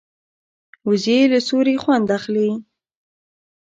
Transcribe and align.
وزې 0.87 1.17
له 1.31 1.39
سیوري 1.47 1.75
نه 1.77 1.81
خوند 1.83 2.07
اخلي 2.17 2.49